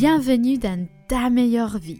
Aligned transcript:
bienvenue 0.00 0.56
dans 0.56 0.88
ta 1.08 1.28
meilleure 1.28 1.76
vie. 1.76 1.98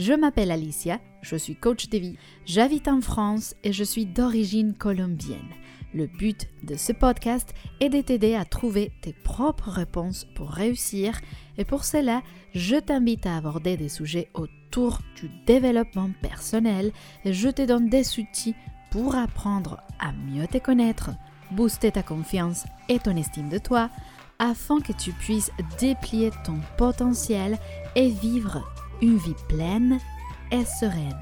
Je 0.00 0.12
m'appelle 0.12 0.50
Alicia, 0.50 0.98
je 1.22 1.36
suis 1.36 1.54
coach 1.54 1.88
de 1.88 1.96
vie, 1.96 2.16
j'habite 2.46 2.88
en 2.88 3.00
France 3.00 3.54
et 3.62 3.72
je 3.72 3.84
suis 3.84 4.06
d'origine 4.06 4.74
colombienne. 4.74 5.54
Le 5.94 6.08
but 6.08 6.48
de 6.64 6.74
ce 6.74 6.90
podcast 6.90 7.54
est 7.78 7.90
de 7.90 8.00
t'aider 8.00 8.34
à 8.34 8.44
trouver 8.44 8.90
tes 9.02 9.12
propres 9.12 9.70
réponses 9.70 10.26
pour 10.34 10.50
réussir 10.50 11.20
et 11.58 11.64
pour 11.64 11.84
cela, 11.84 12.22
je 12.56 12.74
t'invite 12.74 13.24
à 13.24 13.36
aborder 13.36 13.76
des 13.76 13.88
sujets 13.88 14.30
autour 14.34 14.98
du 15.14 15.30
développement 15.46 16.10
personnel 16.20 16.90
et 17.24 17.32
je 17.32 17.50
te 17.50 17.62
donne 17.62 17.88
des 17.88 18.18
outils 18.18 18.56
pour 18.90 19.14
apprendre 19.14 19.80
à 20.00 20.10
mieux 20.10 20.48
te 20.48 20.58
connaître, 20.58 21.10
booster 21.52 21.92
ta 21.92 22.02
confiance 22.02 22.64
et 22.88 22.98
ton 22.98 23.16
estime 23.16 23.48
de 23.48 23.58
toi 23.58 23.90
afin 24.38 24.80
que 24.80 24.92
tu 24.92 25.12
puisses 25.12 25.50
déplier 25.80 26.30
ton 26.44 26.58
potentiel 26.76 27.58
et 27.96 28.08
vivre 28.08 28.62
une 29.02 29.16
vie 29.16 29.34
pleine 29.48 29.98
et 30.52 30.64
sereine. 30.64 31.18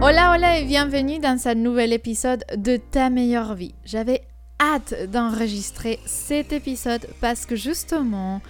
Hola, 0.00 0.32
hola 0.32 0.58
et 0.58 0.64
bienvenue 0.64 1.20
dans 1.20 1.38
ce 1.38 1.54
nouvel 1.54 1.92
épisode 1.92 2.44
de 2.56 2.76
Ta 2.76 3.08
meilleure 3.08 3.54
vie. 3.54 3.74
J'avais 3.84 4.22
hâte 4.60 4.94
d'enregistrer 5.10 6.00
cet 6.06 6.52
épisode 6.52 7.06
parce 7.20 7.46
que 7.46 7.54
justement, 7.54 8.40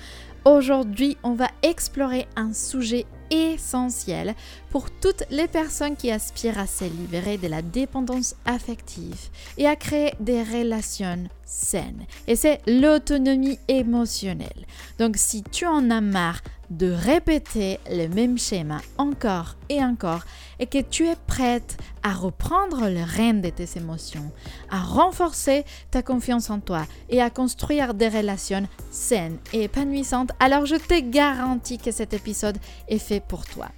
Aujourd'hui, 0.45 1.17
on 1.23 1.35
va 1.35 1.49
explorer 1.63 2.27
un 2.35 2.53
sujet 2.53 3.07
essentiel 3.31 4.35
pour 4.71 4.91
toutes 4.91 5.23
les 5.31 5.47
personnes 5.47 5.95
qui 5.95 6.11
aspirent 6.11 6.59
à 6.59 6.67
se 6.67 6.85
libérer 6.85 7.39
de 7.39 7.47
la 7.47 7.63
dépendance 7.63 8.35
affective 8.45 9.29
et 9.57 9.69
à 9.69 9.77
créer 9.77 10.15
des 10.19 10.43
relations 10.43 11.29
saines. 11.45 12.05
Et 12.27 12.35
c'est 12.35 12.61
l'autonomie 12.67 13.61
émotionnelle. 13.69 14.67
Donc 14.99 15.17
si 15.17 15.45
tu 15.45 15.65
en 15.65 15.91
as 15.91 16.01
marre 16.01 16.43
de 16.73 16.91
répéter 16.91 17.79
le 17.91 18.09
même 18.09 18.39
schéma 18.39 18.81
encore 18.97 19.57
et 19.69 19.85
encore 19.85 20.25
et 20.59 20.67
que 20.67 20.81
tu 20.81 21.07
es 21.07 21.17
prête 21.27 21.77
à 22.03 22.15
reprendre 22.15 22.89
le 22.89 23.05
règne 23.05 23.43
de 23.43 23.51
tes 23.51 23.79
émotions, 23.79 24.33
à 24.71 24.81
renforcer 24.81 25.65
ta 25.91 26.03
confiance 26.03 26.51
en 26.51 26.61
toi 26.61 26.87
et 27.11 27.21
à 27.21 27.31
construire 27.31 27.95
des 27.95 28.09
relations 28.09 28.67
saines 28.91 29.39
et 29.53 29.65
épanouissantes, 29.65 30.33
alors 30.41 30.67
je 30.67 30.77
te 30.77 30.99
garantis 30.99 31.79
que 31.79 31.93
cet 31.93 32.15
épisode 32.15 32.59
est 32.89 32.99
fait 32.99 33.21
pour 33.21 33.45
toi. 33.45 33.69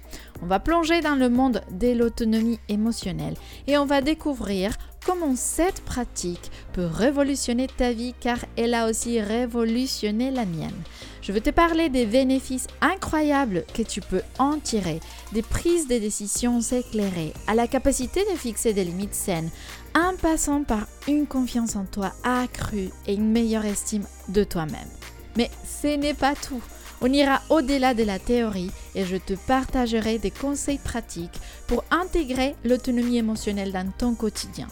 On 0.41 0.45
va 0.45 0.59
plonger 0.59 1.01
dans 1.01 1.15
le 1.15 1.29
monde 1.29 1.61
de 1.71 1.91
l'autonomie 1.91 2.59
émotionnelle 2.69 3.35
et 3.67 3.77
on 3.77 3.85
va 3.85 4.01
découvrir 4.01 4.71
comment 5.05 5.35
cette 5.35 5.81
pratique 5.81 6.51
peut 6.73 6.85
révolutionner 6.85 7.67
ta 7.67 7.91
vie 7.91 8.13
car 8.19 8.37
elle 8.57 8.73
a 8.73 8.89
aussi 8.89 9.21
révolutionné 9.21 10.31
la 10.31 10.45
mienne. 10.45 10.83
Je 11.25 11.31
veux 11.31 11.41
te 11.41 11.49
parler 11.49 11.89
des 11.89 12.05
bénéfices 12.05 12.67
incroyables 12.81 13.65
que 13.73 13.81
tu 13.81 13.99
peux 13.99 14.21
en 14.37 14.59
tirer, 14.59 14.99
des 15.33 15.41
prises 15.41 15.87
de 15.87 15.97
décisions 15.97 16.59
éclairées, 16.59 17.33
à 17.47 17.55
la 17.55 17.65
capacité 17.65 18.23
de 18.31 18.37
fixer 18.37 18.73
des 18.73 18.83
limites 18.83 19.15
saines, 19.15 19.49
en 19.95 20.15
passant 20.17 20.63
par 20.63 20.85
une 21.07 21.25
confiance 21.25 21.75
en 21.75 21.85
toi 21.85 22.11
accrue 22.23 22.91
et 23.07 23.15
une 23.15 23.31
meilleure 23.31 23.65
estime 23.65 24.05
de 24.27 24.43
toi-même. 24.43 24.87
Mais 25.35 25.49
ce 25.65 25.87
n'est 25.87 26.13
pas 26.13 26.35
tout. 26.35 26.61
On 27.01 27.11
ira 27.11 27.41
au-delà 27.49 27.95
de 27.95 28.03
la 28.03 28.19
théorie 28.19 28.69
et 28.93 29.03
je 29.03 29.17
te 29.17 29.33
partagerai 29.33 30.19
des 30.19 30.31
conseils 30.31 30.77
pratiques 30.77 31.39
pour 31.65 31.83
intégrer 31.89 32.55
l'autonomie 32.63 33.17
émotionnelle 33.17 33.71
dans 33.71 33.91
ton 33.97 34.13
quotidien. 34.13 34.67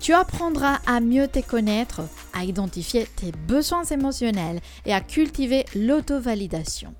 Tu 0.00 0.14
apprendras 0.14 0.78
à 0.86 1.00
mieux 1.00 1.28
te 1.28 1.40
connaître, 1.40 2.00
à 2.32 2.44
identifier 2.44 3.06
tes 3.16 3.32
besoins 3.46 3.84
émotionnels 3.84 4.60
et 4.86 4.94
à 4.94 5.02
cultiver 5.02 5.66
l'auto-validation. 5.76 6.94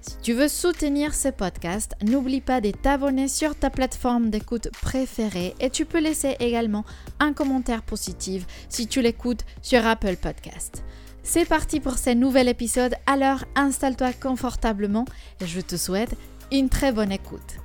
Si 0.00 0.16
tu 0.22 0.32
veux 0.32 0.48
soutenir 0.48 1.14
ce 1.14 1.28
podcast, 1.28 1.94
n'oublie 2.02 2.40
pas 2.40 2.62
de 2.62 2.70
t'abonner 2.70 3.28
sur 3.28 3.54
ta 3.54 3.68
plateforme 3.68 4.30
d'écoute 4.30 4.68
préférée 4.80 5.54
et 5.60 5.68
tu 5.68 5.84
peux 5.84 6.00
laisser 6.00 6.36
également 6.40 6.86
un 7.18 7.34
commentaire 7.34 7.82
positif 7.82 8.46
si 8.70 8.86
tu 8.86 9.02
l'écoutes 9.02 9.44
sur 9.60 9.86
Apple 9.86 10.16
Podcast. 10.16 10.82
C'est 11.22 11.44
parti 11.44 11.80
pour 11.80 11.98
ce 11.98 12.10
nouvel 12.10 12.48
épisode, 12.48 12.94
alors 13.04 13.44
installe-toi 13.54 14.14
confortablement 14.14 15.04
et 15.42 15.46
je 15.46 15.60
te 15.60 15.76
souhaite 15.76 16.16
une 16.50 16.70
très 16.70 16.92
bonne 16.92 17.12
écoute. 17.12 17.58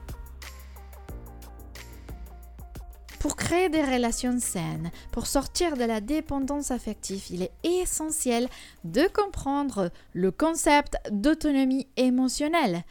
Pour 3.25 3.37
créer 3.37 3.69
des 3.69 3.81
relations 3.81 4.39
saines, 4.39 4.91
pour 5.11 5.25
sortir 5.25 5.77
de 5.77 5.83
la 5.83 5.99
dépendance 5.99 6.69
affective, 6.69 7.23
il 7.31 7.41
est 7.41 7.53
essentiel 7.63 8.47
de 8.83 9.07
comprendre 9.11 9.89
le 10.13 10.29
concept 10.29 10.97
d'autonomie 11.09 11.87
émotionnelle. 11.97 12.83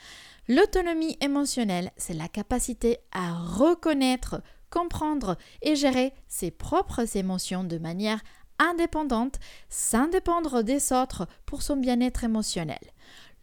L'autonomie 0.48 1.16
émotionnelle, 1.20 1.92
c'est 1.96 2.14
la 2.14 2.26
capacité 2.26 2.98
à 3.12 3.32
reconnaître, 3.32 4.42
comprendre 4.70 5.38
et 5.62 5.76
gérer 5.76 6.12
ses 6.26 6.50
propres 6.50 7.16
émotions 7.16 7.62
de 7.62 7.78
manière 7.78 8.18
indépendante 8.58 9.38
sans 9.68 10.08
dépendre 10.08 10.64
des 10.64 10.92
autres 10.92 11.28
pour 11.46 11.62
son 11.62 11.76
bien-être 11.76 12.24
émotionnel. 12.24 12.80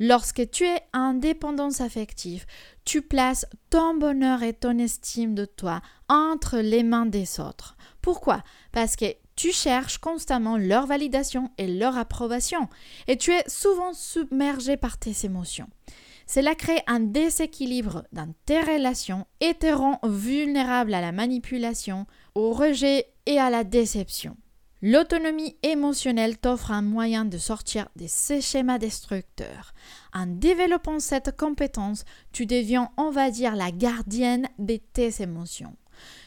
Lorsque 0.04 0.50
tu 0.50 0.64
es 0.64 0.82
en 0.96 1.14
dépendance 1.14 1.80
affective, 1.80 2.48
tu 2.86 3.04
places 3.04 3.46
ton 3.70 3.94
bonheur 3.94 4.42
et 4.42 4.54
ton 4.54 4.80
estime 4.80 5.36
de 5.36 5.46
toi 5.46 5.80
entre 6.10 6.58
les 6.58 6.82
mains 6.82 7.06
des 7.06 7.40
autres. 7.40 7.78
Pourquoi? 8.02 8.42
Parce 8.72 8.96
que 8.96 9.06
tu 9.36 9.52
cherches 9.52 10.00
constamment 10.00 10.58
leur 10.58 10.88
validation 10.88 11.52
et 11.60 11.68
leur 11.68 11.98
approbation 11.98 12.68
et 13.08 13.16
tu 13.16 13.30
es 13.30 13.44
souvent 13.46 13.94
submergé 13.94 14.76
par 14.76 14.98
tes 14.98 15.14
émotions. 15.24 15.70
Cela 16.26 16.56
crée 16.56 16.82
un 16.88 17.02
déséquilibre 17.02 18.04
dans 18.12 18.34
tes 18.48 18.62
relations 18.62 19.28
et 19.40 19.54
te 19.54 19.72
rend 19.72 20.00
vulnérable 20.02 20.96
à 20.96 21.02
la 21.02 21.12
manipulation, 21.12 22.08
au 22.34 22.54
rejet 22.54 23.06
et 23.28 23.38
à 23.38 23.52
la 23.52 23.64
déception. 23.64 24.36
L'autonomie 24.84 25.56
émotionnelle 25.62 26.40
t'offre 26.40 26.72
un 26.72 26.81
moyen 26.81 27.24
de 27.24 27.38
sortir 27.38 27.88
de 27.97 28.06
ces 28.08 28.42
schémas 28.42 28.80
destructeurs. 28.80 29.74
En 30.12 30.25
développant 30.25 31.00
cette 31.00 31.38
compétence, 31.38 32.03
tu 32.31 32.47
deviens, 32.47 32.90
on 32.97 33.12
va 33.12 33.30
dire, 33.30 33.56
la 33.56 33.72
gardienne 33.72 34.47
de 34.58 34.78
tes 34.78 35.22
émotions. 35.22 35.75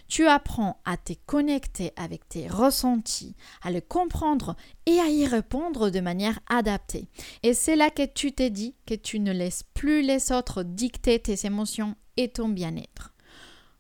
Tu 0.07 0.27
apprends 0.29 0.81
à 0.85 0.97
te 0.97 1.15
connecter 1.27 1.93
avec 1.97 2.29
tes 2.29 2.47
ressentis, 2.47 3.35
à 3.63 3.73
les 3.73 3.83
comprendre 3.83 4.55
et 4.87 5.01
à 5.01 5.09
y 5.09 5.27
répondre 5.27 5.91
de 5.91 6.01
manière 6.01 6.39
adaptée. 6.49 7.09
Et 7.43 7.55
c'est 7.55 7.75
là 7.75 7.91
que 7.91 8.07
tu 8.07 8.31
t'es 8.31 8.51
dit 8.51 8.77
que 8.87 8.95
tu 8.95 9.19
ne 9.19 9.33
laisses 9.33 9.65
plus 9.75 10.03
les 10.03 10.31
autres 10.31 10.63
dicter 10.63 11.19
tes 11.19 11.45
émotions 11.45 11.97
et 12.17 12.29
ton 12.29 12.49
bien-être. 12.49 13.14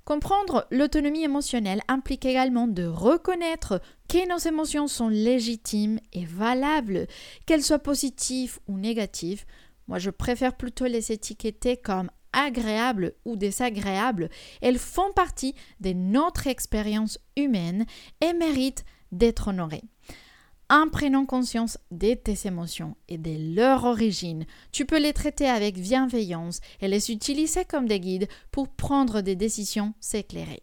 Comprendre 0.04 0.66
l'autonomie 0.70 1.24
émotionnelle 1.24 1.80
implique 1.88 2.26
également 2.26 2.66
de 2.66 2.84
reconnaître 2.84 3.80
que 4.06 4.28
nos 4.28 4.36
émotions 4.36 4.86
sont 4.86 5.08
légitimes 5.08 5.98
et 6.12 6.26
valables, 6.26 7.06
qu'elles 7.46 7.62
soient 7.62 7.78
positives 7.78 8.58
ou 8.68 8.76
négatives. 8.76 9.46
Moi, 9.88 9.98
je 9.98 10.10
préfère 10.10 10.58
plutôt 10.58 10.84
les 10.84 11.10
étiqueter 11.10 11.78
comme 11.78 12.10
agréables 12.34 13.14
ou 13.24 13.36
désagréables. 13.36 14.28
Elles 14.60 14.78
font 14.78 15.12
partie 15.14 15.54
de 15.80 15.94
notre 15.94 16.48
expérience 16.48 17.18
humaine 17.36 17.86
et 18.20 18.34
méritent 18.34 18.84
d'être 19.10 19.48
honorées. 19.48 19.84
En 20.70 20.88
prenant 20.88 21.26
conscience 21.26 21.78
de 21.90 22.14
tes 22.14 22.46
émotions 22.46 22.96
et 23.08 23.18
de 23.18 23.54
leur 23.54 23.84
origine, 23.84 24.46
tu 24.72 24.86
peux 24.86 24.98
les 24.98 25.12
traiter 25.12 25.46
avec 25.46 25.78
bienveillance 25.78 26.60
et 26.80 26.88
les 26.88 27.10
utiliser 27.10 27.64
comme 27.64 27.86
des 27.86 28.00
guides 28.00 28.28
pour 28.50 28.68
prendre 28.68 29.20
des 29.20 29.36
décisions 29.36 29.92
s'éclairer. 30.00 30.62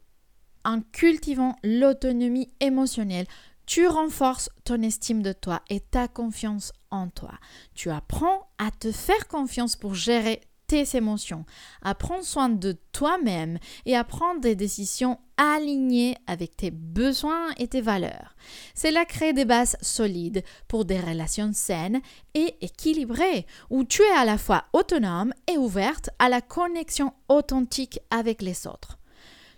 En 0.65 0.81
cultivant 0.81 1.56
l'autonomie 1.63 2.51
émotionnelle, 2.59 3.27
tu 3.65 3.88
renforces 3.88 4.50
ton 4.63 4.81
estime 4.81 5.21
de 5.21 5.33
toi 5.33 5.62
et 5.69 5.80
ta 5.80 6.07
confiance 6.07 6.74
en 6.89 7.07
toi. 7.07 7.33
Tu 7.74 7.89
apprends 7.89 8.50
à 8.57 8.71
te 8.71 8.92
faire 8.92 9.27
confiance 9.27 9.75
pour 9.75 9.94
gérer 9.95 10.42
émotions, 10.73 11.45
à 11.81 11.95
prendre 11.95 12.23
soin 12.23 12.50
de 12.50 12.77
toi-même 12.91 13.57
et 13.85 13.95
à 13.95 14.03
prendre 14.03 14.41
des 14.41 14.56
décisions 14.56 15.19
alignées 15.38 16.15
avec 16.27 16.56
tes 16.56 16.71
besoins 16.71 17.50
et 17.57 17.68
tes 17.68 17.81
valeurs. 17.81 18.35
Cela 18.75 19.06
crée 19.06 19.33
des 19.33 19.45
bases 19.45 19.77
solides 19.81 20.44
pour 20.68 20.85
des 20.85 21.00
relations 21.00 21.51
saines 21.53 22.01
et 22.33 22.56
équilibrées, 22.62 23.45
où 23.69 23.83
tu 23.83 24.01
es 24.01 24.18
à 24.18 24.25
la 24.25 24.38
fois 24.38 24.65
autonome 24.73 25.33
et 25.51 25.57
ouverte 25.57 26.09
à 26.19 26.29
la 26.29 26.41
connexion 26.41 27.13
authentique 27.29 28.00
avec 28.09 28.41
les 28.41 28.67
autres. 28.67 28.97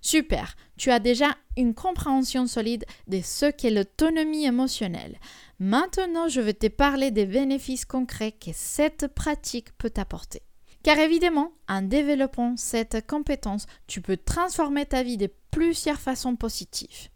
Super, 0.02 0.58
tu 0.76 0.92
as 0.92 1.00
déjà 1.00 1.38
une 1.56 1.74
compréhension 1.74 2.46
solide 2.46 2.84
de 3.08 3.22
ce 3.24 3.50
qu'est 3.50 3.70
l'autonomie 3.70 4.46
émotionnelle. 4.46 5.18
Maintenant, 5.60 6.28
je 6.28 6.42
vais 6.42 6.54
te 6.54 6.68
parler 6.68 7.10
des 7.10 7.26
bénéfices 7.26 7.86
concrets 7.86 8.34
que 8.34 8.52
cette 8.54 9.08
pratique 9.08 9.72
peut 9.78 9.94
apporter. 9.96 10.42
Car 10.84 11.00
évidemment, 11.00 11.52
en 11.70 11.82
développant 11.82 12.56
cette 12.58 13.08
compétence, 13.08 13.66
tu 13.88 14.02
peux 14.02 14.18
transformer 14.18 14.86
ta 14.86 15.02
vie 15.02 15.18
de 15.18 15.30
plusieurs 15.50 16.00
façons 16.00 16.36
positives. 16.36 17.10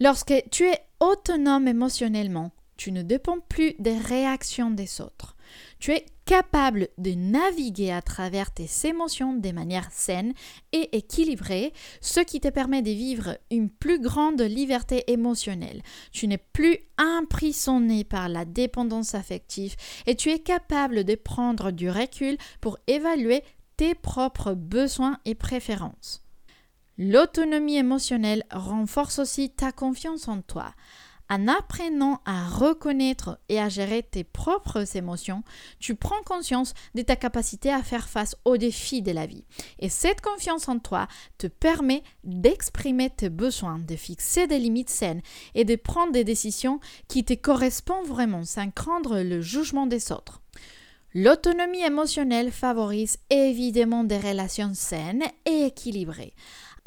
Lorsque 0.00 0.34
tu 0.50 0.64
es 0.64 0.78
autonome 0.98 1.68
émotionnellement, 1.68 2.50
tu 2.76 2.90
ne 2.90 3.02
dépends 3.02 3.40
plus 3.40 3.74
des 3.78 3.96
réactions 3.96 4.70
des 4.70 5.00
autres. 5.00 5.36
Tu 5.80 5.92
es 5.92 6.04
capable 6.26 6.88
de 6.98 7.12
naviguer 7.14 7.90
à 7.90 8.02
travers 8.02 8.52
tes 8.52 8.68
émotions 8.84 9.32
de 9.32 9.50
manière 9.50 9.90
saine 9.90 10.34
et 10.72 10.96
équilibrée, 10.96 11.72
ce 12.00 12.20
qui 12.20 12.38
te 12.38 12.48
permet 12.48 12.82
de 12.82 12.90
vivre 12.90 13.38
une 13.50 13.70
plus 13.70 13.98
grande 13.98 14.42
liberté 14.42 15.10
émotionnelle. 15.10 15.82
Tu 16.12 16.28
n'es 16.28 16.38
plus 16.38 16.78
emprisonné 16.98 18.04
par 18.04 18.28
la 18.28 18.44
dépendance 18.44 19.14
affective 19.14 19.74
et 20.06 20.14
tu 20.14 20.30
es 20.30 20.38
capable 20.38 21.02
de 21.04 21.14
prendre 21.14 21.72
du 21.72 21.90
recul 21.90 22.36
pour 22.60 22.78
évaluer 22.86 23.42
tes 23.76 23.94
propres 23.94 24.52
besoins 24.52 25.18
et 25.24 25.34
préférences. 25.34 26.22
L'autonomie 26.98 27.78
émotionnelle 27.78 28.44
renforce 28.52 29.18
aussi 29.18 29.48
ta 29.48 29.72
confiance 29.72 30.28
en 30.28 30.42
toi. 30.42 30.74
En 31.32 31.46
apprenant 31.46 32.20
à 32.24 32.48
reconnaître 32.48 33.38
et 33.48 33.60
à 33.60 33.68
gérer 33.68 34.02
tes 34.02 34.24
propres 34.24 34.96
émotions, 34.96 35.44
tu 35.78 35.94
prends 35.94 36.20
conscience 36.26 36.74
de 36.96 37.02
ta 37.02 37.14
capacité 37.14 37.70
à 37.72 37.84
faire 37.84 38.08
face 38.08 38.34
aux 38.44 38.56
défis 38.56 39.00
de 39.00 39.12
la 39.12 39.26
vie. 39.26 39.44
Et 39.78 39.88
cette 39.88 40.22
confiance 40.22 40.68
en 40.68 40.80
toi 40.80 41.06
te 41.38 41.46
permet 41.46 42.02
d'exprimer 42.24 43.10
tes 43.10 43.28
besoins, 43.28 43.78
de 43.78 43.94
fixer 43.94 44.48
des 44.48 44.58
limites 44.58 44.90
saines 44.90 45.22
et 45.54 45.64
de 45.64 45.76
prendre 45.76 46.12
des 46.12 46.24
décisions 46.24 46.80
qui 47.06 47.24
te 47.24 47.34
correspondent 47.34 48.08
vraiment 48.08 48.42
sans 48.42 48.68
craindre 48.72 49.20
le 49.20 49.40
jugement 49.40 49.86
des 49.86 50.10
autres. 50.10 50.42
L'autonomie 51.12 51.82
émotionnelle 51.82 52.52
favorise 52.52 53.18
évidemment 53.30 54.04
des 54.04 54.18
relations 54.18 54.74
saines 54.74 55.24
et 55.44 55.64
équilibrées. 55.66 56.34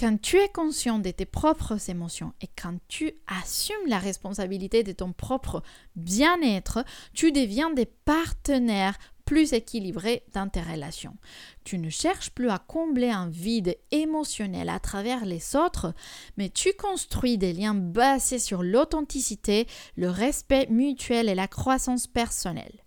Quand 0.03 0.21
tu 0.21 0.35
es 0.35 0.49
conscient 0.49 0.99
de 0.99 1.11
tes 1.11 1.25
propres 1.25 1.89
émotions 1.89 2.33
et 2.41 2.49
quand 2.61 2.77
tu 2.89 3.13
assumes 3.25 3.87
la 3.87 3.99
responsabilité 3.99 4.83
de 4.83 4.91
ton 4.91 5.13
propre 5.13 5.63
bien-être, 5.95 6.83
tu 7.13 7.31
deviens 7.31 7.69
des 7.69 7.85
partenaires 7.85 8.99
plus 9.23 9.53
équilibrés 9.53 10.23
dans 10.33 10.49
tes 10.49 10.61
relations. 10.61 11.15
Tu 11.63 11.77
ne 11.77 11.89
cherches 11.89 12.31
plus 12.31 12.49
à 12.49 12.59
combler 12.59 13.11
un 13.11 13.29
vide 13.29 13.77
émotionnel 13.91 14.67
à 14.67 14.81
travers 14.81 15.23
les 15.23 15.55
autres, 15.55 15.93
mais 16.35 16.49
tu 16.49 16.73
construis 16.73 17.37
des 17.37 17.53
liens 17.53 17.73
basés 17.73 18.39
sur 18.39 18.61
l'authenticité, 18.61 19.67
le 19.95 20.09
respect 20.09 20.67
mutuel 20.69 21.29
et 21.29 21.35
la 21.35 21.47
croissance 21.47 22.07
personnelle. 22.07 22.83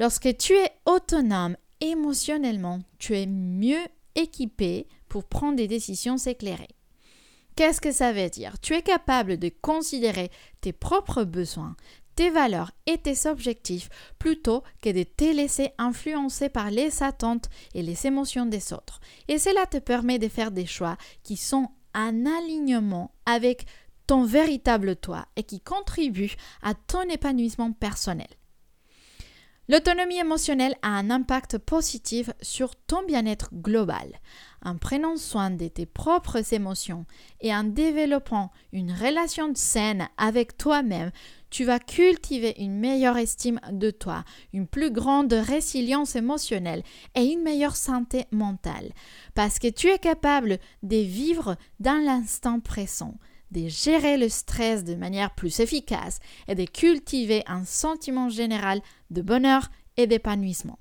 Lorsque 0.00 0.36
tu 0.36 0.54
es 0.54 0.72
autonome 0.84 1.56
émotionnellement, 1.80 2.80
tu 2.98 3.16
es 3.16 3.26
mieux 3.26 3.86
équipé 4.16 4.88
pour 5.14 5.22
prendre 5.22 5.54
des 5.54 5.68
décisions 5.68 6.16
éclairées. 6.16 6.74
Qu'est-ce 7.54 7.80
que 7.80 7.92
ça 7.92 8.12
veut 8.12 8.30
dire? 8.30 8.58
Tu 8.60 8.74
es 8.74 8.82
capable 8.82 9.38
de 9.38 9.48
considérer 9.48 10.28
tes 10.60 10.72
propres 10.72 11.22
besoins, 11.22 11.76
tes 12.16 12.30
valeurs 12.30 12.72
et 12.86 12.98
tes 12.98 13.28
objectifs 13.28 13.90
plutôt 14.18 14.64
que 14.82 14.90
de 14.90 15.04
te 15.04 15.32
laisser 15.32 15.70
influencer 15.78 16.48
par 16.48 16.72
les 16.72 17.04
attentes 17.04 17.48
et 17.74 17.82
les 17.82 18.08
émotions 18.08 18.46
des 18.46 18.72
autres. 18.72 18.98
Et 19.28 19.38
cela 19.38 19.66
te 19.66 19.78
permet 19.78 20.18
de 20.18 20.26
faire 20.26 20.50
des 20.50 20.66
choix 20.66 20.96
qui 21.22 21.36
sont 21.36 21.68
en 21.94 22.26
alignement 22.26 23.12
avec 23.24 23.66
ton 24.08 24.24
véritable 24.24 24.96
toi 24.96 25.28
et 25.36 25.44
qui 25.44 25.60
contribuent 25.60 26.34
à 26.60 26.74
ton 26.74 27.02
épanouissement 27.02 27.70
personnel. 27.70 28.26
L'autonomie 29.66 30.18
émotionnelle 30.18 30.76
a 30.82 30.88
un 30.88 31.08
impact 31.10 31.56
positif 31.56 32.28
sur 32.42 32.76
ton 32.76 33.02
bien-être 33.06 33.48
global. 33.54 34.20
En 34.62 34.76
prenant 34.76 35.16
soin 35.16 35.50
de 35.50 35.68
tes 35.68 35.86
propres 35.86 36.52
émotions 36.52 37.06
et 37.40 37.54
en 37.54 37.64
développant 37.64 38.50
une 38.72 38.92
relation 38.92 39.50
saine 39.54 40.08
avec 40.18 40.58
toi-même, 40.58 41.12
tu 41.48 41.64
vas 41.64 41.78
cultiver 41.78 42.54
une 42.58 42.78
meilleure 42.78 43.16
estime 43.16 43.58
de 43.72 43.90
toi, 43.90 44.24
une 44.52 44.66
plus 44.66 44.90
grande 44.90 45.32
résilience 45.32 46.14
émotionnelle 46.14 46.82
et 47.14 47.24
une 47.24 47.42
meilleure 47.42 47.76
santé 47.76 48.26
mentale, 48.32 48.92
parce 49.34 49.58
que 49.58 49.68
tu 49.68 49.88
es 49.88 49.98
capable 49.98 50.58
de 50.82 50.96
vivre 50.96 51.56
dans 51.80 52.04
l'instant 52.04 52.60
présent 52.60 53.14
de 53.54 53.68
gérer 53.68 54.16
le 54.16 54.28
stress 54.28 54.84
de 54.84 54.94
manière 54.94 55.34
plus 55.34 55.60
efficace 55.60 56.18
et 56.48 56.54
de 56.54 56.64
cultiver 56.64 57.42
un 57.46 57.64
sentiment 57.64 58.28
général 58.28 58.80
de 59.10 59.22
bonheur 59.22 59.70
et 59.96 60.06
d'épanouissement. 60.06 60.78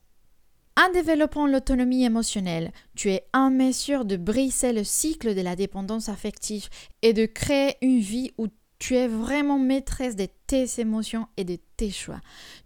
En 0.76 0.92
développant 0.92 1.46
l'autonomie 1.46 2.04
émotionnelle, 2.04 2.72
tu 2.96 3.12
es 3.12 3.28
en 3.32 3.52
mesure 3.52 4.06
de 4.06 4.18
briser 4.18 4.74
le 4.74 4.84
cycle 4.84 5.36
de 5.36 5.42
la 5.42 5.56
dépendance 5.56 6.10
affective 6.10 6.68
et 7.04 7.14
de 7.14 7.28
créer 7.28 7.76
une 7.84 8.00
vie 8.00 8.32
où 8.40 8.48
tu 8.80 8.96
es 8.96 9.08
vraiment 9.08 9.60
maîtresse 9.60 10.16
de 10.16 10.28
tes 10.48 10.66
émotions 10.82 11.28
et 11.38 11.44
de 11.44 11.58
tes 11.78 11.92
choix. 11.92 12.20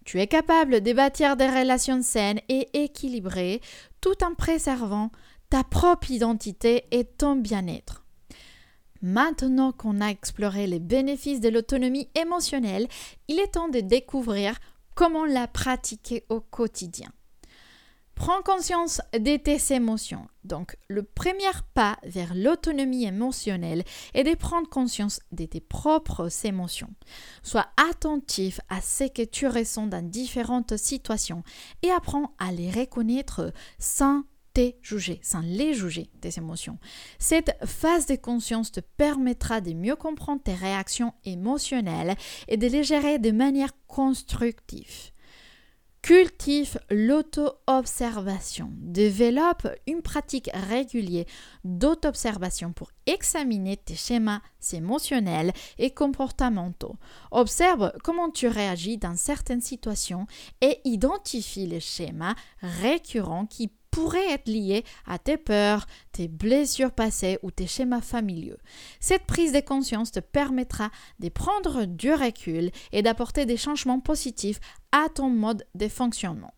Tu 0.06 0.22
es 0.22 0.28
capable 0.28 0.80
de 0.80 0.94
bâtir 0.94 1.36
des 1.36 1.50
relations 1.50 2.02
saines 2.02 2.40
et 2.48 2.70
équilibrées 2.74 3.62
tout 4.00 4.24
en 4.24 4.34
préservant 4.34 5.12
ta 5.50 5.66
propre 5.66 6.10
identité 6.10 6.86
et 6.92 7.04
ton 7.04 7.36
bien-être. 7.36 8.07
Maintenant 9.02 9.72
qu'on 9.72 10.02
a 10.02 10.08
exploré 10.08 10.68
les 10.68 10.80
bénéfices 10.80 11.40
de 11.40 11.50
l'autonomie 11.50 12.10
émotionnelle, 12.16 12.88
il 13.28 13.40
est 13.40 13.54
temps 13.54 13.70
de 13.70 13.80
découvrir 13.80 14.56
comment 14.96 15.26
la 15.26 15.48
pratiquer 15.48 16.26
au 16.30 16.42
quotidien. 16.42 17.12
Prends 18.18 18.42
conscience 18.42 19.00
de 19.14 19.38
tes 19.38 19.76
émotions. 19.76 20.28
Donc, 20.44 20.76
le 20.88 21.04
premier 21.04 21.52
pas 21.76 22.00
vers 22.04 22.34
l'autonomie 22.34 23.06
émotionnelle 23.06 23.84
est 24.16 24.24
de 24.24 24.34
prendre 24.34 24.68
conscience 24.68 25.20
de 25.32 25.46
tes 25.46 25.60
propres 25.60 26.28
émotions. 26.44 26.90
Sois 27.44 27.68
attentif 27.78 28.60
à 28.70 28.82
ce 28.82 29.04
que 29.04 29.22
tu 29.22 29.46
ressens 29.46 29.86
dans 29.86 30.04
différentes 30.04 30.78
situations 30.78 31.44
et 31.84 31.92
apprends 31.92 32.34
à 32.40 32.52
les 32.52 32.72
reconnaître 32.72 33.54
sans 33.78 34.24
juger, 34.82 35.20
sans 35.24 35.42
les 35.42 35.74
juger, 35.74 36.10
tes 36.22 36.38
émotions. 36.38 36.78
Cette 37.20 37.56
phase 37.66 38.06
de 38.06 38.16
conscience 38.16 38.72
te 38.72 38.80
permettra 38.80 39.62
de 39.62 39.74
mieux 39.74 39.96
comprendre 39.96 40.42
tes 40.44 40.54
réactions 40.54 41.14
émotionnelles 41.26 42.16
et 42.48 42.58
de 42.58 42.68
les 42.68 42.84
gérer 42.84 43.20
de 43.20 43.32
manière 43.32 43.72
constructive. 43.88 45.12
Cultive 46.08 46.80
l'auto-observation. 46.90 48.70
Développe 48.78 49.68
une 49.88 50.02
pratique 50.02 50.50
régulière 50.54 51.26
d'auto-observation 51.66 52.72
pour 52.72 52.92
examiner 53.08 53.76
tes 53.76 53.96
schémas 53.96 54.40
émotionnels 54.72 55.52
et 55.78 55.92
comportementaux. 55.92 56.96
Observe 57.32 57.92
comment 58.06 58.30
tu 58.30 58.48
réagis 58.48 58.98
dans 58.98 59.18
certaines 59.18 59.60
situations 59.60 60.28
et 60.62 60.80
identifie 60.86 61.68
les 61.68 61.82
schémas 61.82 62.36
récurrents 62.62 63.46
qui 63.46 63.70
pourrait 63.98 64.30
être 64.30 64.48
lié 64.48 64.84
à 65.08 65.18
tes 65.18 65.38
peurs, 65.38 65.88
tes 66.12 66.28
blessures 66.28 66.92
passées 66.92 67.40
ou 67.42 67.50
tes 67.50 67.66
schémas 67.66 68.02
familiaux. 68.02 68.58
Cette 69.00 69.26
prise 69.26 69.54
de 69.54 69.60
conscience 69.60 70.12
te 70.12 70.20
permettra 70.20 70.92
de 71.18 71.30
prendre 71.30 71.86
du 71.86 72.14
recul 72.14 72.70
et 72.92 73.02
d'apporter 73.02 73.48
des 73.48 73.58
changements 73.58 74.00
positifs 74.00 74.60
à 74.92 75.08
ton 75.10 75.32
mode 75.32 75.66
de 75.74 75.88
fonctionnement. 75.88 76.54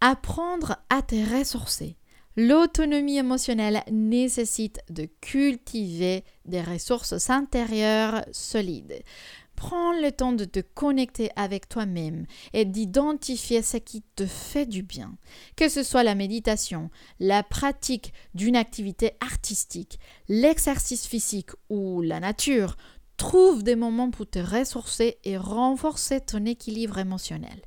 Apprendre 0.00 0.76
à 0.88 1.02
te 1.02 1.36
ressourcer. 1.38 1.98
L'autonomie 2.38 3.18
émotionnelle 3.18 3.82
nécessite 3.90 4.80
de 4.88 5.08
cultiver 5.20 6.24
des 6.46 6.62
ressources 6.62 7.28
intérieures 7.28 8.24
solides. 8.32 9.02
Prends 9.56 9.92
le 9.92 10.12
temps 10.12 10.32
de 10.32 10.44
te 10.44 10.60
connecter 10.60 11.30
avec 11.34 11.68
toi-même 11.68 12.26
et 12.52 12.64
d'identifier 12.64 13.62
ce 13.62 13.78
qui 13.78 14.02
te 14.14 14.26
fait 14.26 14.66
du 14.66 14.82
bien. 14.82 15.16
Que 15.56 15.68
ce 15.68 15.82
soit 15.82 16.04
la 16.04 16.14
méditation, 16.14 16.90
la 17.18 17.42
pratique 17.42 18.12
d'une 18.34 18.56
activité 18.56 19.12
artistique, 19.20 19.98
l'exercice 20.28 21.06
physique 21.06 21.50
ou 21.70 22.02
la 22.02 22.20
nature, 22.20 22.76
trouve 23.16 23.62
des 23.62 23.76
moments 23.76 24.10
pour 24.10 24.28
te 24.28 24.38
ressourcer 24.38 25.18
et 25.24 25.38
renforcer 25.38 26.20
ton 26.20 26.44
équilibre 26.44 26.98
émotionnel. 26.98 27.62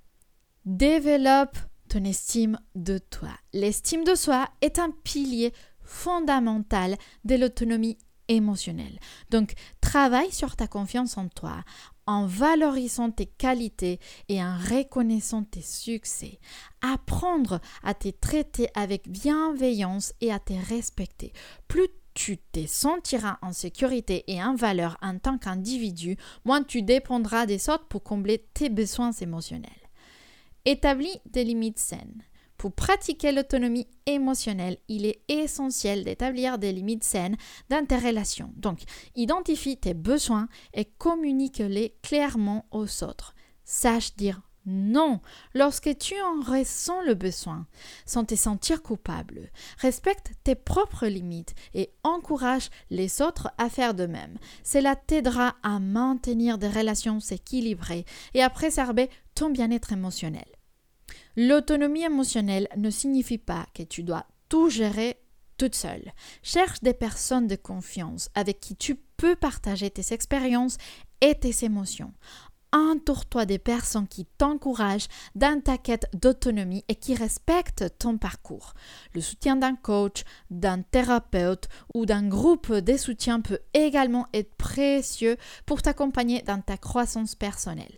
Développe 0.66 1.58
ton 1.90 2.04
estime 2.04 2.60
de 2.76 3.00
toi. 3.00 3.32
L'estime 3.52 4.04
de 4.04 4.14
soi 4.14 4.48
est 4.62 4.78
un 4.78 4.92
pilier 5.04 5.54
fondamental 5.84 6.96
de 7.26 7.36
l'autonomie 7.36 7.98
émotionnel. 8.30 8.98
Donc, 9.30 9.54
travaille 9.82 10.32
sur 10.32 10.56
ta 10.56 10.68
confiance 10.68 11.18
en 11.18 11.28
toi 11.28 11.64
en 12.10 12.26
valorisant 12.26 13.12
tes 13.12 13.28
qualités 13.28 14.00
et 14.30 14.42
en 14.42 14.58
reconnaissant 14.58 15.44
tes 15.44 15.62
succès. 15.62 16.40
Apprendre 16.82 17.60
à 17.84 17.94
te 17.94 18.08
traiter 18.10 18.68
avec 18.74 19.08
bienveillance 19.08 20.14
et 20.20 20.32
à 20.32 20.40
te 20.40 20.54
respecter. 20.54 21.34
Plus 21.68 21.88
tu 22.16 22.40
te 22.40 22.66
sentiras 22.66 23.38
en 23.44 23.54
sécurité 23.54 24.24
et 24.28 24.44
en 24.44 24.56
valeur 24.56 24.98
en 25.04 25.20
tant 25.20 25.38
qu'individu, 25.38 26.18
moins 26.46 26.64
tu 26.64 26.82
dépendras 26.82 27.46
des 27.46 27.70
autres 27.70 27.88
pour 27.88 28.04
combler 28.04 28.44
tes 28.56 28.70
besoins 28.70 29.12
émotionnels. 29.12 29.70
Établis 30.66 31.22
des 31.28 31.44
limites 31.44 31.80
saines. 31.80 32.24
Pour 32.60 32.74
pratiquer 32.74 33.32
l'autonomie 33.32 33.88
émotionnelle, 34.06 34.78
il 34.90 35.06
est 35.06 35.22
essentiel 35.30 36.04
d'établir 36.04 36.58
des 36.58 36.74
limites 36.74 37.06
saines 37.06 37.38
dans 37.70 37.86
tes 37.86 37.98
relations. 37.98 38.52
Donc, 38.58 38.82
identifie 39.16 39.78
tes 39.78 39.94
besoins 39.94 40.50
et 40.74 40.84
communique-les 40.84 41.96
clairement 42.04 42.66
aux 42.72 43.04
autres. 43.06 43.34
Sache 43.64 44.14
dire 44.18 44.42
non, 44.66 45.22
lorsque 45.56 45.98
tu 45.98 46.16
en 46.22 46.42
ressens 46.42 47.02
le 47.04 47.14
besoin, 47.14 47.66
sans 48.06 48.26
te 48.26 48.36
sentir 48.36 48.84
coupable. 48.84 49.52
Respecte 49.78 50.34
tes 50.44 50.56
propres 50.56 51.08
limites 51.08 51.56
et 51.74 51.94
encourage 52.04 52.70
les 52.90 53.22
autres 53.22 53.52
à 53.58 53.70
faire 53.70 53.94
de 53.94 54.06
même. 54.06 54.38
Cela 54.66 54.98
t'aidera 54.98 55.56
à 55.64 55.80
maintenir 55.80 56.58
des 56.58 56.68
relations 56.68 57.20
équilibrées 57.20 58.04
et 58.34 58.44
à 58.44 58.50
préserver 58.50 59.10
ton 59.34 59.50
bien-être 59.50 59.94
émotionnel. 59.94 60.59
L'autonomie 61.42 62.04
émotionnelle 62.04 62.68
ne 62.76 62.90
signifie 62.90 63.38
pas 63.38 63.66
que 63.74 63.84
tu 63.84 64.04
dois 64.04 64.26
tout 64.50 64.70
gérer 64.70 65.22
toute 65.56 65.74
seule. 65.74 66.12
Cherche 66.44 66.82
des 66.82 66.94
personnes 66.94 67.48
de 67.48 67.56
confiance 67.56 68.28
avec 68.36 68.60
qui 68.60 68.76
tu 68.76 68.96
peux 69.16 69.38
partager 69.38 69.90
tes 69.90 70.14
expériences 70.14 70.78
et 71.22 71.36
tes 71.36 71.64
émotions. 71.64 72.12
Entoure-toi 72.74 73.46
des 73.46 73.58
personnes 73.58 74.10
qui 74.10 74.26
t'encouragent 74.26 75.08
dans 75.34 75.62
ta 75.62 75.78
quête 75.78 76.08
d'autonomie 76.14 76.84
et 76.90 76.96
qui 76.96 77.16
respectent 77.16 77.86
ton 78.00 78.18
parcours. 78.18 78.74
Le 79.14 79.22
soutien 79.22 79.56
d'un 79.56 79.78
coach, 79.78 80.26
d'un 80.50 80.82
thérapeute 80.82 81.70
ou 81.94 82.06
d'un 82.06 82.28
groupe 82.28 82.74
de 82.74 82.98
soutien 82.98 83.40
peut 83.40 83.60
également 83.74 84.28
être 84.34 84.56
précieux 84.56 85.38
pour 85.66 85.82
t'accompagner 85.82 86.42
dans 86.42 86.60
ta 86.60 86.76
croissance 86.76 87.34
personnelle. 87.34 87.98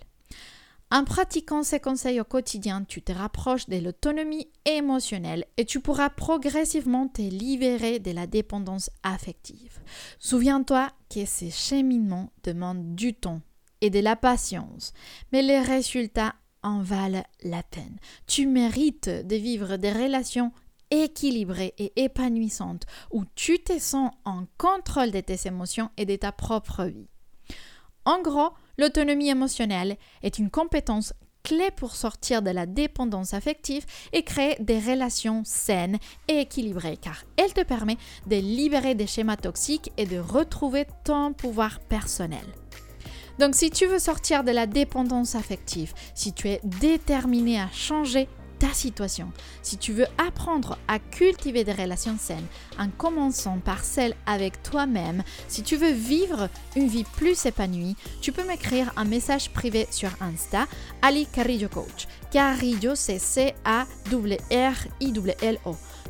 En 0.93 1.05
pratiquant 1.05 1.63
ces 1.63 1.79
conseils 1.79 2.19
au 2.19 2.25
quotidien, 2.25 2.83
tu 2.83 3.01
te 3.01 3.13
rapproches 3.13 3.69
de 3.69 3.77
l'autonomie 3.77 4.49
émotionnelle 4.65 5.45
et 5.55 5.63
tu 5.63 5.79
pourras 5.79 6.09
progressivement 6.09 7.07
te 7.07 7.21
libérer 7.21 7.99
de 7.99 8.11
la 8.11 8.27
dépendance 8.27 8.89
affective. 9.01 9.79
Souviens-toi 10.19 10.89
que 11.09 11.23
ces 11.25 11.49
cheminements 11.49 12.33
demandent 12.43 12.93
du 12.93 13.13
temps 13.13 13.39
et 13.79 13.89
de 13.89 13.99
la 13.99 14.17
patience, 14.17 14.91
mais 15.31 15.41
les 15.41 15.61
résultats 15.61 16.35
en 16.61 16.81
valent 16.81 17.23
la 17.41 17.63
peine. 17.63 17.97
Tu 18.27 18.45
mérites 18.45 19.09
de 19.09 19.35
vivre 19.37 19.77
des 19.77 19.93
relations 19.93 20.51
équilibrées 20.91 21.73
et 21.77 22.03
épanouissantes 22.03 22.85
où 23.11 23.23
tu 23.35 23.63
te 23.63 23.79
sens 23.79 24.11
en 24.25 24.43
contrôle 24.57 25.11
de 25.11 25.21
tes 25.21 25.47
émotions 25.47 25.89
et 25.95 26.05
de 26.05 26.17
ta 26.17 26.33
propre 26.33 26.83
vie. 26.83 27.07
En 28.03 28.21
gros, 28.21 28.49
l'autonomie 28.81 29.29
émotionnelle 29.29 29.95
est 30.23 30.39
une 30.39 30.49
compétence 30.49 31.13
clé 31.43 31.69
pour 31.75 31.95
sortir 31.95 32.41
de 32.41 32.49
la 32.49 32.65
dépendance 32.65 33.35
affective 33.35 33.85
et 34.11 34.23
créer 34.23 34.55
des 34.59 34.79
relations 34.79 35.43
saines 35.45 35.99
et 36.27 36.39
équilibrées 36.41 36.97
car 36.97 37.23
elle 37.37 37.53
te 37.53 37.63
permet 37.63 37.97
de 38.25 38.37
libérer 38.37 38.95
des 38.95 39.07
schémas 39.07 39.37
toxiques 39.37 39.91
et 39.97 40.05
de 40.05 40.17
retrouver 40.17 40.85
ton 41.03 41.31
pouvoir 41.33 41.79
personnel. 41.79 42.45
Donc 43.39 43.55
si 43.55 43.69
tu 43.69 43.85
veux 43.85 43.99
sortir 43.99 44.43
de 44.43 44.51
la 44.51 44.65
dépendance 44.65 45.35
affective, 45.35 45.93
si 46.15 46.33
tu 46.33 46.49
es 46.49 46.59
déterminé 46.63 47.61
à 47.61 47.69
changer 47.71 48.27
ta 48.61 48.73
situation, 48.75 49.31
si 49.63 49.77
tu 49.77 49.91
veux 49.91 50.05
apprendre 50.19 50.77
à 50.87 50.99
cultiver 50.99 51.63
des 51.63 51.73
relations 51.73 52.17
saines 52.19 52.45
en 52.77 52.89
commençant 52.89 53.57
par 53.57 53.83
celle 53.83 54.13
avec 54.27 54.61
toi-même, 54.61 55.23
si 55.47 55.63
tu 55.63 55.77
veux 55.77 55.89
vivre 55.91 56.47
une 56.75 56.87
vie 56.87 57.03
plus 57.03 57.47
épanouie, 57.47 57.95
tu 58.21 58.31
peux 58.31 58.43
m'écrire 58.45 58.93
un 58.97 59.05
message 59.05 59.49
privé 59.49 59.87
sur 59.89 60.11
Insta, 60.21 60.67
Ali 61.01 61.25
Carillo 61.25 61.69
Coach. 61.69 62.07
Carillo, 62.29 62.93
c'est 62.93 63.17
C-A-R-I-L-O. 63.17 63.55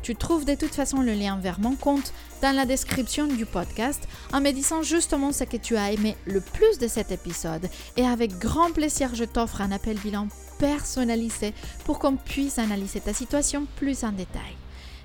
Tu 0.02 0.14
trouves 0.16 0.44
de 0.44 0.54
toute 0.54 0.74
façon 0.74 1.00
le 1.00 1.14
lien 1.14 1.38
vers 1.38 1.58
mon 1.58 1.74
compte 1.74 2.12
dans 2.42 2.54
la 2.54 2.66
description 2.66 3.28
du 3.28 3.46
podcast 3.46 4.06
en 4.32 4.40
me 4.40 4.50
disant 4.50 4.82
justement 4.82 5.32
ce 5.32 5.44
que 5.44 5.56
tu 5.56 5.76
as 5.76 5.92
aimé 5.92 6.16
le 6.26 6.40
plus 6.40 6.78
de 6.78 6.88
cet 6.88 7.12
épisode. 7.12 7.70
Et 7.96 8.04
avec 8.04 8.36
grand 8.38 8.72
plaisir, 8.72 9.14
je 9.14 9.24
t'offre 9.24 9.60
un 9.60 9.70
appel 9.70 9.96
bilan 9.98 10.28
personnalisé 10.62 11.54
pour 11.84 11.98
qu'on 11.98 12.14
puisse 12.14 12.60
analyser 12.60 13.00
ta 13.00 13.12
situation 13.12 13.66
plus 13.74 14.04
en 14.04 14.12
détail. 14.12 14.54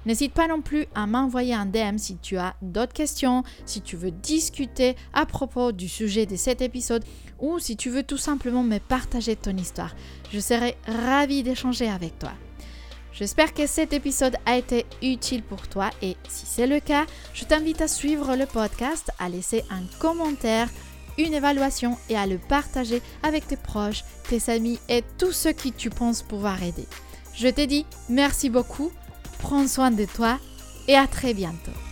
N'hésite 0.05 0.33
pas 0.33 0.47
non 0.47 0.61
plus 0.61 0.85
à 0.93 1.07
m'envoyer 1.07 1.55
un 1.55 1.65
DM 1.65 1.97
si 1.97 2.17
tu 2.17 2.37
as 2.37 2.55
d'autres 2.61 2.93
questions, 2.93 3.43
si 3.65 3.81
tu 3.81 3.97
veux 3.97 4.11
discuter 4.11 4.95
à 5.13 5.25
propos 5.25 5.71
du 5.71 5.89
sujet 5.89 6.27
de 6.27 6.35
cet 6.35 6.61
épisode 6.61 7.03
ou 7.39 7.57
si 7.57 7.75
tu 7.75 7.89
veux 7.89 8.03
tout 8.03 8.17
simplement 8.17 8.63
me 8.63 8.77
partager 8.77 9.35
ton 9.35 9.57
histoire. 9.57 9.95
Je 10.31 10.39
serai 10.39 10.77
ravie 10.85 11.41
d'échanger 11.41 11.89
avec 11.89 12.19
toi. 12.19 12.33
J'espère 13.11 13.51
que 13.55 13.65
cet 13.65 13.93
épisode 13.93 14.37
a 14.45 14.57
été 14.57 14.85
utile 15.01 15.41
pour 15.41 15.67
toi 15.67 15.89
et 16.03 16.17
si 16.29 16.45
c'est 16.45 16.67
le 16.67 16.79
cas, 16.79 17.07
je 17.33 17.45
t'invite 17.45 17.81
à 17.81 17.87
suivre 17.87 18.35
le 18.35 18.45
podcast, 18.45 19.09
à 19.17 19.27
laisser 19.27 19.63
un 19.71 19.81
commentaire, 19.97 20.69
une 21.17 21.33
évaluation 21.33 21.97
et 22.09 22.17
à 22.17 22.25
le 22.27 22.38
partager 22.38 23.01
avec 23.24 23.47
tes 23.47 23.57
proches, 23.57 24.03
tes 24.29 24.51
amis 24.51 24.79
et 24.89 25.03
tous 25.17 25.31
ceux 25.31 25.53
qui 25.53 25.71
tu 25.71 25.89
penses 25.89 26.21
pouvoir 26.21 26.62
aider. 26.63 26.88
Je 27.36 27.47
te 27.47 27.65
dis 27.65 27.86
merci 28.09 28.50
beaucoup, 28.50 28.91
prends 29.39 29.67
soin 29.67 29.91
de 29.91 30.05
toi 30.05 30.39
et 30.88 30.95
à 30.95 31.07
très 31.07 31.33
bientôt. 31.33 31.87